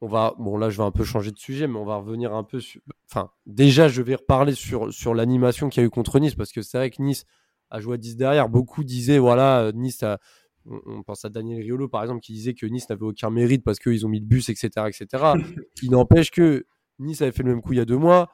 [0.00, 2.34] on va, bon là, je vais un peu changer de sujet, mais on va revenir
[2.34, 2.80] un peu sur.
[3.10, 6.52] Enfin, déjà, je vais reparler sur, sur l'animation qu'il y a eu contre Nice parce
[6.52, 7.24] que c'est vrai que Nice
[7.70, 8.48] a joué à 10 derrière.
[8.48, 10.18] Beaucoup disaient, voilà, Nice a.
[10.66, 13.78] On, pense à Daniel Riolo par exemple qui disait que Nice n'avait aucun mérite parce
[13.78, 14.70] qu'ils ont mis le bus, etc.
[14.86, 15.34] etc.
[15.82, 16.64] Il n'empêche que
[16.98, 18.30] Nice avait fait le même coup il y a deux mois.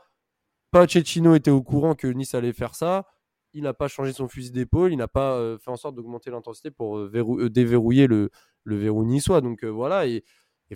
[0.70, 3.07] Pochettino était au courant que Nice allait faire ça.
[3.53, 4.92] Il n'a pas changé son fusil d'épaule.
[4.92, 8.31] Il n'a pas euh, fait en sorte d'augmenter l'intensité pour euh, euh, déverrouiller le,
[8.64, 9.40] le verrou niçois.
[9.40, 10.07] Donc voilà.
[10.07, 10.25] Et,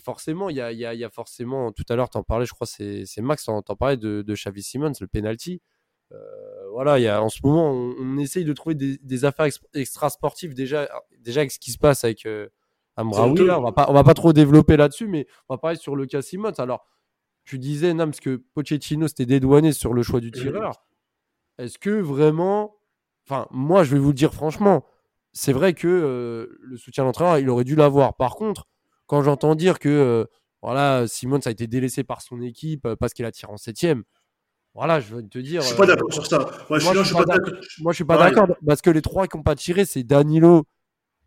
[0.01, 0.61] forcément, il y
[1.05, 1.71] a, forcément.
[1.71, 4.35] Tout à l'heure, tu en parlais, je crois, c'est Max, tu en parlais de, de
[4.35, 5.63] Xavi Simons, le penalty.
[6.73, 10.89] voilà, y a, en ce moment, on, essaye de trouver des, affaires extra sportives déjà,
[11.21, 12.27] déjà avec ce qui se passe avec
[12.97, 13.49] Amraoui.
[13.49, 16.07] on va pas, on va pas trop développer là-dessus, mais on va parler sur le
[16.07, 16.51] cas Simons.
[16.59, 16.89] Alors,
[17.45, 20.83] tu disais, non, parce que Pochettino s'était dédouané sur le choix du tireur.
[21.59, 22.77] Est-ce que vraiment.
[23.27, 24.85] Enfin, moi, je vais vous le dire franchement,
[25.33, 28.17] c'est vrai que euh, le soutien d'entraîneur, il aurait dû l'avoir.
[28.17, 28.67] Par contre,
[29.07, 30.25] quand j'entends dire que euh,
[30.63, 33.57] voilà, Simon, ça a été délaissé par son équipe euh, parce qu'il a tiré en
[33.57, 34.05] septième,
[34.75, 35.63] voilà, je veux te dire.
[35.63, 36.39] Je suis pas d'accord sur ça.
[36.69, 37.53] Moi, je, suis, pas d'accord.
[37.81, 40.65] Moi, je suis pas d'accord parce que les trois qui n'ont pas tiré, c'est Danilo,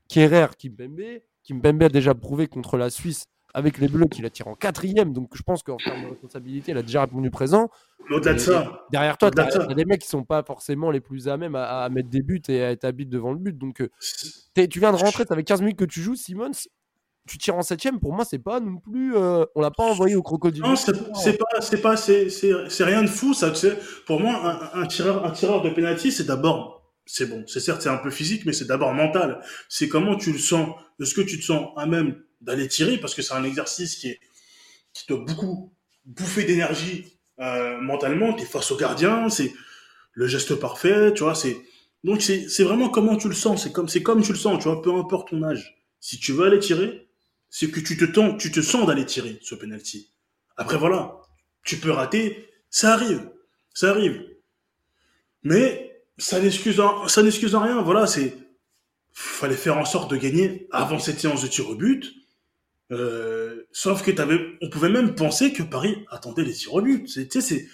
[0.10, 1.22] Kerrer, Kimpembe.
[1.44, 3.26] Kimpembe a déjà prouvé contre la Suisse
[3.58, 5.14] avec les Bleus, qui la tire en quatrième.
[5.14, 7.72] Donc je pense qu'en termes de responsabilité, elle a déjà répondu présent.
[8.12, 11.28] Au-delà de ça, derrière toi, tu as, des mecs qui sont pas forcément les plus
[11.28, 13.58] à même à, mettre des buts et à être habite devant le but.
[13.58, 13.82] Donc
[14.54, 16.52] tu viens de rentrer, fait 15 minutes que tu joues, Simons
[17.28, 19.16] tu tires en septième, pour moi, c'est pas non plus.
[19.18, 20.64] Euh, on l'a pas envoyé au crocodile.
[20.64, 20.94] Non, c'est
[21.38, 23.34] pas, c'est pas, c'est rien de fou.
[23.34, 23.52] Ça,
[24.06, 27.44] pour moi, un, tireur, un tireur de penalty, c'est d'abord, c'est bon.
[27.46, 29.42] C'est certes, c'est un peu physique, mais c'est d'abord mental.
[29.68, 30.70] C'est comment tu le sens.
[31.02, 34.10] Est-ce que tu te sens à même d'aller tirer, parce que c'est un exercice qui
[34.10, 34.20] est,
[34.94, 35.74] qui doit beaucoup
[36.06, 38.34] bouffer d'énergie euh, mentalement.
[38.34, 39.54] T'es face au gardien, c'est
[40.14, 41.36] le geste parfait, tu vois.
[41.36, 41.58] C'est
[42.04, 43.64] donc c'est vraiment comment tu le sens.
[43.64, 44.82] C'est comme, c'est comme tu le sens, tu vois.
[44.82, 45.78] Peu importe ton âge.
[46.00, 47.08] Si tu veux aller tirer
[47.50, 50.12] c'est que tu te, tends, tu te sens d'aller tirer ce penalty.
[50.58, 51.22] Après, voilà,
[51.64, 53.30] tu peux rater, ça arrive,
[53.74, 54.26] ça arrive.
[55.44, 57.82] Mais ça n'excuse ça n'excuse en rien.
[57.82, 58.36] Voilà, c'est
[59.14, 62.14] fallait faire en sorte de gagner avant cette séance de tir au but.
[62.92, 67.06] Euh, sauf que t'avais, on pouvait même penser que Paris attendait les tirs au but.
[67.06, 67.68] Tu sais, c'est,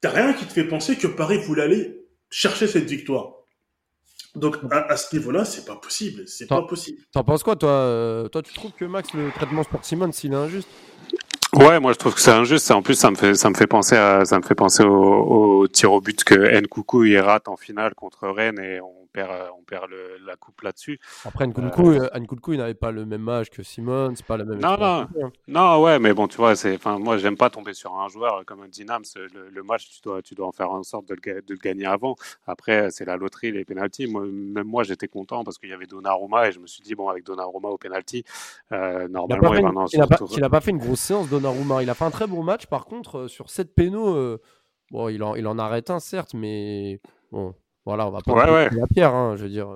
[0.00, 3.32] t'as rien qui te fait penser que Paris voulait aller chercher cette victoire.
[4.34, 6.26] Donc à, ce niveau-là, c'est pas possible.
[6.26, 6.98] C'est pas possible.
[7.12, 10.32] T'en penses quoi, toi euh, Toi, tu trouves que Max, le traitement pour Simon, s'il
[10.32, 10.68] est injuste?
[11.54, 12.70] Ouais, moi je trouve que c'est injuste.
[12.70, 15.60] En plus, ça me fait ça me fait penser à ça me fait penser au,
[15.60, 19.30] au tir au but que Nkoukou il rate en finale contre Rennes et on perd,
[19.30, 20.98] euh, on perd le, la coupe là-dessus.
[21.24, 22.08] Après, Nkunku, euh...
[22.12, 24.58] euh il n'avait pas le même âge que Simon, c'est pas la même.
[24.58, 25.06] Non, non,
[25.46, 28.44] non, ouais, mais bon, tu vois, c'est, enfin, moi, j'aime pas tomber sur un joueur
[28.44, 29.04] comme un Dynams.
[29.14, 31.58] Le, le, match, tu dois, tu dois en faire en sorte de le, de le
[31.58, 32.16] gagner avant.
[32.46, 34.06] Après, c'est la loterie, les pénalties.
[34.06, 36.94] Moi, même moi, j'étais content parce qu'il y avait Donnarumma et je me suis dit,
[36.94, 38.24] bon, avec Donnarumma au pénalty,
[38.72, 39.54] euh, normalement,
[39.92, 41.82] il n'a pas, pas fait une grosse séance, Donnarumma.
[41.82, 44.38] Il a fait un très bon match, par contre, euh, sur 7 pénaux,
[44.90, 48.68] bon, il en, il en arrête un, certes, mais bon, voilà, on va pas ouais,
[48.70, 49.68] la pierre, hein, je veux dire.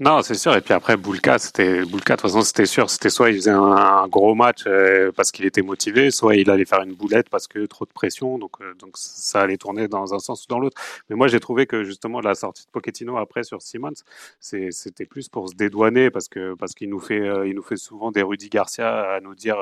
[0.00, 0.56] Non, c'est sûr.
[0.56, 2.16] Et puis après, Boulka, c'était Boulka.
[2.16, 2.90] De toute façon, c'était sûr.
[2.90, 6.64] C'était soit il faisait un, gros match euh, parce qu'il était motivé, soit il allait
[6.64, 8.36] faire une boulette parce que trop de pression.
[8.36, 10.80] Donc, euh, donc ça allait tourner dans un sens ou dans l'autre.
[11.08, 13.92] Mais moi, j'ai trouvé que justement la sortie de Pochettino après sur Simmons,
[14.40, 17.76] c'était plus pour se dédouaner parce que parce qu'il nous fait euh, il nous fait
[17.76, 19.56] souvent des Rudy Garcia à nous dire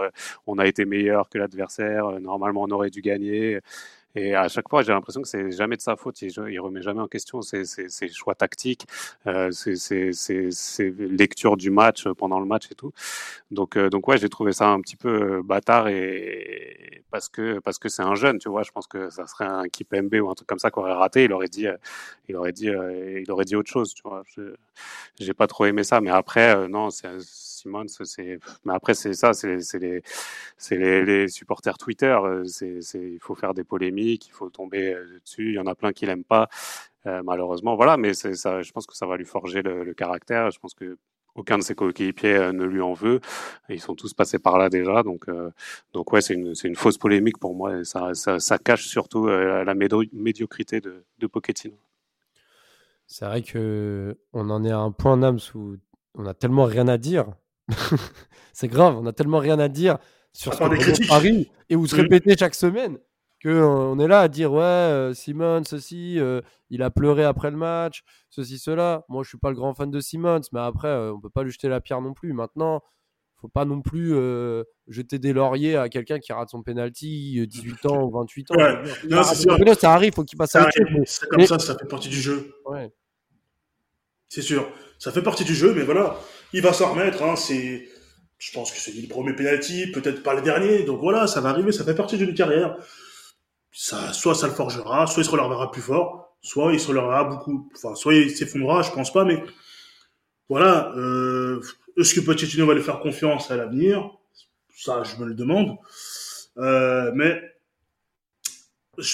[0.46, 2.20] on a été meilleur que l'adversaire.
[2.20, 3.60] normalement, on aurait dû gagner.
[4.14, 6.20] Et à chaque fois, j'ai l'impression que c'est jamais de sa faute.
[6.22, 7.64] Il, il remet jamais en question ses,
[8.10, 8.86] choix tactiques,
[9.26, 12.92] euh, ses, lectures du match euh, pendant le match et tout.
[13.50, 17.58] Donc, euh, donc ouais, j'ai trouvé ça un petit peu euh, bâtard et parce que
[17.60, 18.62] parce que c'est un jeune, tu vois.
[18.62, 21.24] Je pense que ça serait un MB ou un truc comme ça qui aurait raté.
[21.24, 21.66] Il aurait dit,
[22.28, 24.22] il aurait dit, il aurait dit autre chose, tu vois.
[25.20, 27.08] J'ai pas trop aimé ça, mais après, non, c'est
[28.04, 28.38] C'est.
[28.64, 29.56] Mais après, c'est ça, c'est
[30.70, 32.16] les, supporters Twitter.
[32.24, 35.50] Euh, il faut faire des polémiques, il faut tomber euh, dessus.
[35.50, 36.48] Il y en a plein qui l'aiment pas,
[37.06, 37.76] euh, malheureusement.
[37.76, 40.50] Voilà, mais je pense que ça va lui forger le, caractère.
[40.50, 40.98] Je pense que
[41.34, 43.20] aucun de ses coéquipiers ne lui en veut.
[43.70, 45.26] Ils sont tous passés par là déjà, donc
[45.94, 47.84] donc ouais, c'est une, fausse polémique pour moi.
[47.84, 51.78] ça, cache surtout la médiocrité de, de Pochettino.
[53.12, 55.76] C'est vrai que on en est à un point d'âme où
[56.14, 57.26] on a tellement rien à dire
[58.52, 59.98] c'est grave, on a tellement rien à dire
[60.32, 62.98] sur ce que Paris et où se répéter chaque semaine
[63.42, 67.24] que euh, on est là à dire ouais euh, Simon ceci euh, il a pleuré
[67.24, 69.04] après le match ceci cela.
[69.08, 71.50] Moi je suis pas le grand fan de Simons mais après on peut pas lui
[71.50, 72.32] jeter la pierre non plus.
[72.32, 72.82] Maintenant
[73.36, 74.14] faut pas non plus
[74.86, 78.54] jeter des lauriers à quelqu'un qui rate son penalty 18 ans ou 28 ans.
[79.10, 80.70] Non, ça arrive faut qu'il passe à
[81.04, 82.54] c'est comme ça ça fait partie du jeu.
[82.66, 82.92] Ouais.
[84.28, 84.70] c'est sûr.
[85.00, 86.16] Ça fait partie du jeu mais voilà
[86.52, 87.22] il va s'en remettre.
[87.22, 87.88] Hein, c'est,
[88.38, 90.84] je pense que c'est le premier penalty, peut-être pas le dernier.
[90.84, 92.76] Donc voilà, ça va arriver, ça fait partie d'une carrière.
[93.72, 97.24] Ça, soit ça le forgera, soit il se relèvera plus fort, soit il se relèvera
[97.24, 97.70] beaucoup.
[97.74, 99.42] Enfin, soit il s'effondrera, je pense pas, mais
[100.48, 100.92] voilà.
[100.96, 101.60] Euh,
[101.96, 104.10] est-ce que Pochettino va lui faire confiance à l'avenir?
[104.76, 105.76] Ça, je me le demande.
[106.58, 107.40] Euh, mais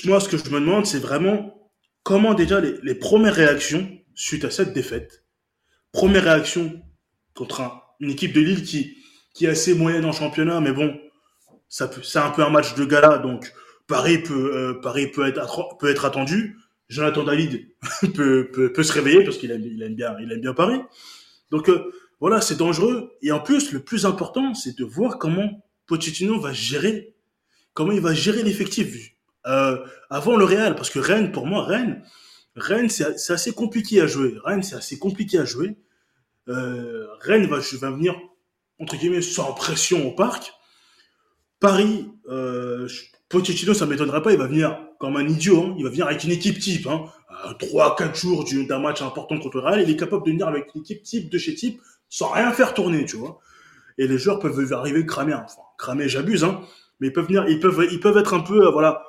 [0.05, 1.71] moi, ce que je me demande, c'est vraiment
[2.03, 5.25] comment déjà les, les premières réactions suite à cette défaite.
[5.93, 6.83] Première réaction
[7.39, 7.63] contre
[8.01, 8.99] une équipe de Lille qui,
[9.33, 10.99] qui est assez moyenne en championnat, mais bon,
[11.69, 13.53] ça c'est un peu un match de gala, donc
[13.87, 16.59] Paris peut, euh, Paris peut être, peut être attendu.
[16.89, 17.69] Jonathan David
[18.15, 20.81] peut, peut, peut, se réveiller parce qu'il aime, il aime bien, aime bien Paris.
[21.51, 23.13] Donc euh, voilà, c'est dangereux.
[23.23, 27.15] Et en plus, le plus important, c'est de voir comment Pochettino va gérer,
[27.73, 29.13] comment il va gérer l'effectif.
[29.47, 29.79] Euh,
[30.11, 32.03] avant le Real, parce que Rennes, pour moi, Rennes,
[32.57, 34.35] Rennes, c'est assez compliqué à jouer.
[34.45, 35.77] Rennes, c'est assez compliqué à jouer.
[36.49, 38.15] Euh, Rennes va, va venir,
[38.81, 40.53] entre guillemets, sans pression au parc.
[41.61, 42.89] Paris, euh,
[43.29, 45.75] Pochettino, ça m'étonnerait pas, il va venir comme un idiot, hein.
[45.79, 47.05] il va venir avec une équipe type, hein.
[47.61, 50.81] 3-4 jours d'un match important contre le Real, il est capable de venir avec une
[50.81, 53.39] équipe type de chez type sans rien faire tourner, tu vois.
[53.99, 55.35] et les joueurs peuvent arriver cramés.
[55.35, 56.61] Enfin, cramés, j'abuse, hein,
[57.01, 59.03] mais ils peuvent venir, ils peuvent, ils peuvent être un peu, euh, voilà,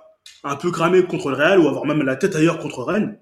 [0.44, 3.18] un peu cramés contre le Real ou avoir même la tête ailleurs contre Rennes.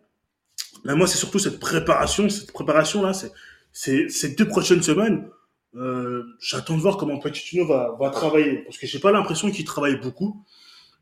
[0.84, 3.32] Mais moi, c'est surtout cette préparation, cette préparation là, c'est,
[3.78, 5.30] ces deux prochaines semaines.
[5.76, 9.66] Euh, j'attends de voir comment Pochettino va, va travailler parce que j'ai pas l'impression qu'il
[9.66, 10.44] travaille beaucoup,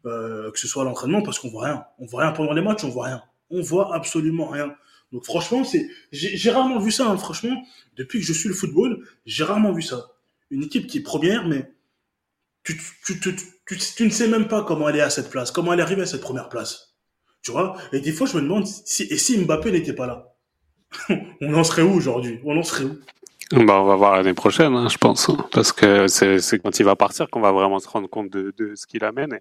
[0.05, 1.85] euh, que ce soit à l'entraînement, parce qu'on voit rien.
[1.99, 3.23] On voit rien pendant les matchs, on voit rien.
[3.49, 4.75] On voit absolument rien.
[5.13, 7.07] Donc franchement, c'est, j'ai rarement vu ça.
[7.07, 7.63] Hein, franchement,
[7.95, 10.07] depuis que je suis le football, j'ai rarement vu ça.
[10.49, 11.71] Une équipe qui est première, mais
[12.63, 15.83] tu, tu, ne sais même pas comment elle est à cette place, comment elle est
[15.83, 16.95] arrivée à cette première place.
[17.41, 17.77] Tu vois?
[17.93, 20.34] Et des fois, je me demande si, et si Mbappé n'était pas là,
[21.41, 22.39] on en serait où aujourd'hui?
[22.43, 22.97] On en serait où?
[23.51, 26.83] Bah, on va voir l'année prochaine, hein, je pense, hein, parce que c'est quand il
[26.83, 29.39] va partir qu'on va vraiment se rendre compte de, ce qu'il amène.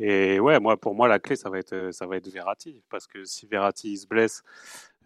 [0.00, 3.06] Et, ouais, moi, pour moi, la clé, ça va être, ça va être Verratti, parce
[3.06, 4.42] que si Verratti se blesse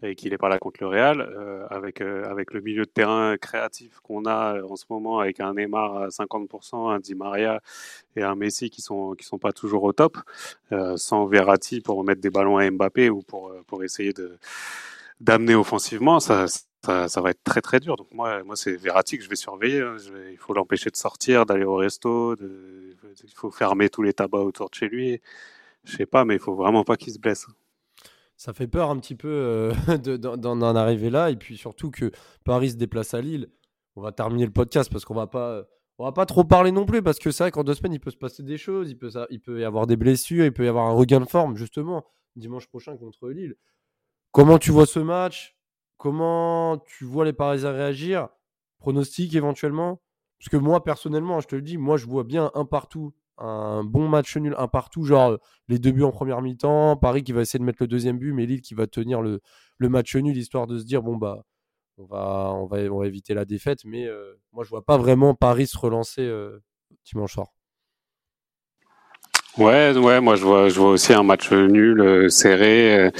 [0.03, 2.89] et qu'il n'est pas là contre le Real, euh, avec, euh, avec le milieu de
[2.89, 7.13] terrain créatif qu'on a euh, en ce moment, avec un Neymar à 50%, un Di
[7.13, 7.61] Maria
[8.15, 10.17] et un Messi qui sont qui sont pas toujours au top,
[10.71, 14.39] euh, sans Verratti pour mettre des ballons à Mbappé ou pour pour essayer de
[15.21, 16.45] d'amener offensivement, ça,
[16.83, 17.95] ça, ça va être très très dur.
[17.95, 19.81] Donc moi moi c'est Verratti que je vais surveiller.
[19.81, 19.97] Hein.
[20.31, 24.69] Il faut l'empêcher de sortir, d'aller au resto, il faut fermer tous les tabacs autour
[24.69, 25.21] de chez lui.
[25.85, 27.47] Je sais pas, mais il faut vraiment pas qu'il se blesse
[28.41, 29.71] ça fait peur un petit peu euh,
[30.17, 31.29] d'en arriver là.
[31.29, 32.11] Et puis surtout que
[32.43, 33.51] Paris se déplace à Lille.
[33.95, 35.63] On va terminer le podcast parce qu'on va pas.
[35.99, 37.99] On va pas trop parler non plus parce que c'est vrai qu'en deux semaines, il
[37.99, 40.65] peut se passer des choses, il peut, il peut y avoir des blessures, il peut
[40.65, 42.03] y avoir un regain de forme, justement,
[42.35, 43.55] dimanche prochain contre Lille.
[44.31, 45.57] Comment tu vois ce match?
[45.97, 48.29] Comment tu vois les Parisiens réagir?
[48.79, 50.01] Pronostic éventuellement?
[50.39, 53.83] Parce que moi, personnellement, je te le dis, moi, je vois bien un partout un
[53.83, 57.41] bon match nul, un partout, genre les deux buts en première mi-temps, Paris qui va
[57.41, 59.41] essayer de mettre le deuxième but, mais Lille qui va tenir le,
[59.79, 61.43] match nul, histoire de se dire, bon, bah,
[61.97, 66.21] on va, éviter la défaite, mais euh, moi, je vois pas vraiment Paris se relancer
[66.21, 66.61] euh,
[67.05, 67.47] dimanche soir.
[69.57, 73.11] Ouais, ouais, moi je vois, aussi un match nul, euh, serré.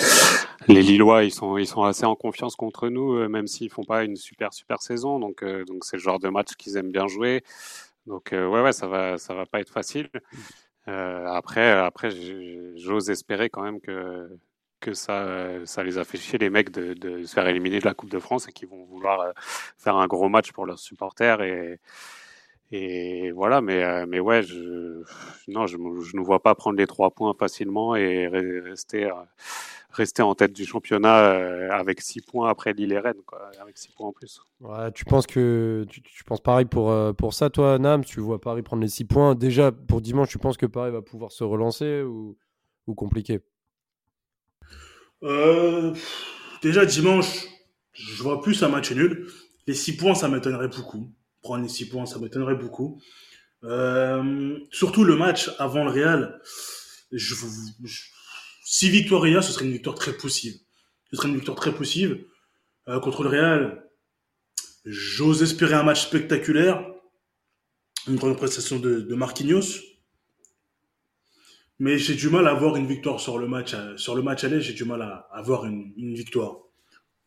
[0.68, 4.04] Les Lillois, ils sont, ils sont assez en confiance contre nous, même s'ils font pas
[4.04, 5.20] une super super saison.
[5.20, 7.44] Donc, donc c'est le genre de match qu'ils aiment bien jouer.
[8.08, 10.10] Donc euh, ouais, ouais, ça va, ça va pas être facile.
[10.88, 12.10] Euh, après, après,
[12.76, 14.30] j'ose espérer quand même que
[14.80, 17.94] que ça, ça les a fait chier les mecs de, se faire éliminer de la
[17.94, 19.32] Coupe de France et qu'ils vont vouloir euh,
[19.78, 21.80] faire un gros match pour leurs supporters et
[22.72, 25.04] et voilà, mais, mais ouais, je,
[25.48, 29.10] non, je ne vois pas prendre les trois points facilement et rester,
[29.92, 33.78] rester en tête du championnat euh, avec 6 points après Lille et Rennes, quoi, avec
[33.78, 34.42] 6 points en plus.
[34.62, 38.06] Ouais, tu penses que tu, tu penses pareil pour, euh, pour ça, toi, Nam?
[38.06, 39.36] Tu vois Paris prendre les 6 points.
[39.36, 42.38] Déjà, pour dimanche, tu penses que Paris va pouvoir se relancer ou,
[42.88, 43.40] ou compliqué?
[45.24, 45.94] Euh,
[46.62, 47.48] Déjà, dimanche,
[47.94, 49.28] je vois plus un match nul.
[49.68, 51.12] Les 6 points, ça m'étonnerait beaucoup.
[51.42, 53.02] Prendre les 6 points, ça m'étonnerait beaucoup.
[53.64, 56.42] Euh, surtout le match avant le Real.
[58.64, 60.58] Si victoire il y a, ce serait une victoire très possible.
[61.10, 62.26] Ce serait une victoire très possible.
[62.88, 63.90] Euh, contre le Real,
[64.86, 66.86] j'ose espérer un match spectaculaire.
[68.08, 69.82] Une grande prestation de, Marquinhos.
[71.80, 73.76] Mais j'ai du mal à avoir une victoire sur le match.
[73.98, 76.58] Sur le match aller, j'ai du mal à avoir une, une victoire.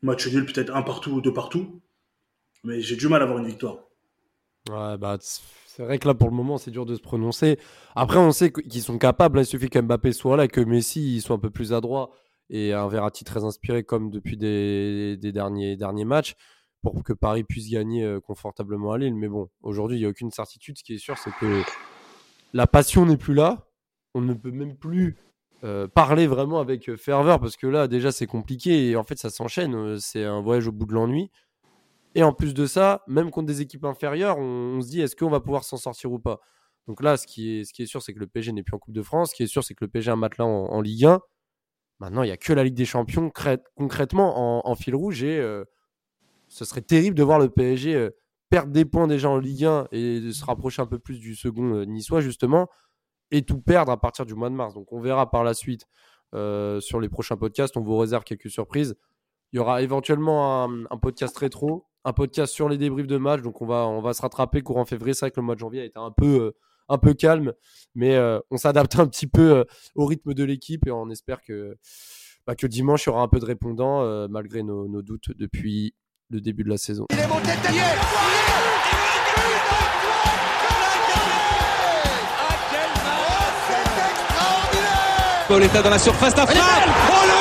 [0.03, 1.81] Match nul, peut-être un partout ou deux partout.
[2.62, 3.85] Mais j'ai du mal à avoir une victoire.
[4.70, 7.59] Ouais, bah, c'est vrai que là, pour le moment, c'est dur de se prononcer.
[7.94, 9.40] Après, on sait qu'ils sont capables.
[9.40, 12.11] Il suffit qu'Mbappé soit là, que Messi soit un peu plus adroit
[12.48, 16.35] et un Verratti très inspiré, comme depuis des, derniers, derniers matchs,
[16.83, 19.14] pour que Paris puisse gagner euh, confortablement à Lille.
[19.14, 20.79] Mais bon, aujourd'hui, il n'y a aucune certitude.
[20.79, 21.62] Ce qui est sûr, c'est que
[22.55, 23.66] la passion n'est plus là.
[24.14, 25.18] On ne peut même plus
[25.62, 29.18] euh, parler vraiment avec euh, ferveur parce que là, déjà, c'est compliqué et en fait,
[29.18, 29.98] ça s'enchaîne.
[29.98, 31.31] C'est un voyage au bout de l'ennui.
[32.14, 35.31] Et en plus de ça, même contre des équipes inférieures, on, se dit est-ce qu'on
[35.31, 36.40] va pouvoir s'en sortir ou pas?
[36.87, 38.74] Donc là, ce qui est, ce qui est sûr, c'est que le PSG n'est plus
[38.74, 39.31] en Coupe de France.
[39.31, 41.20] Ce qui est sûr, c'est que le PSG a un matelas en, Ligue 1.
[41.98, 43.31] Maintenant, il n'y a que la Ligue des Champions
[43.74, 45.24] concrètement en, fil rouge.
[45.24, 45.64] Et euh,
[46.48, 48.11] ce serait terrible de voir le PSG euh,
[48.48, 51.35] perdre des points déjà en Ligue 1 et de se rapprocher un peu plus du
[51.35, 52.68] second euh, niçois, justement,
[53.33, 54.74] et tout perdre à partir du mois de mars.
[54.74, 55.87] Donc on verra par la suite
[56.33, 57.77] sur les prochains podcasts.
[57.77, 58.96] On vous réserve quelques surprises.
[59.53, 63.43] Il y aura éventuellement un, un podcast rétro un podcast sur les débriefs de match.
[63.43, 65.14] Donc on va, on va se rattraper courant février.
[65.14, 66.57] C'est vrai que le mois de janvier a été un peu, euh,
[66.88, 67.53] un peu calme,
[67.95, 69.64] mais euh, on s'adapte un petit peu euh,
[69.95, 71.77] au rythme de l'équipe et on espère que,
[72.47, 75.94] bah, que dimanche il y aura un peu de répondants malgré nos, nos, doutes depuis
[76.31, 77.07] le début de la saison.
[77.11, 77.50] Il est monté
[85.48, 86.33] Pauletta dans la surface.
[86.37, 87.34] Oh le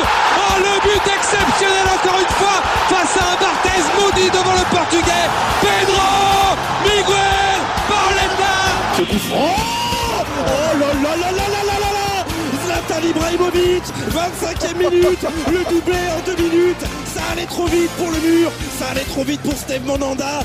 [0.00, 5.28] Oh, le but exceptionnel encore une fois face à un Barthez maudit devant le Portugais.
[5.60, 8.56] Pedro Miguel Pauletta
[8.96, 12.24] Ce coup oh, oh là là là là là là là.
[12.64, 15.26] Zlatan Ibrahimovic 25e minute.
[15.50, 16.84] Le doublé en deux minutes.
[17.14, 18.50] Ça allait trop vite pour le mur.
[18.78, 20.40] Ça allait trop vite pour Steve Monanda.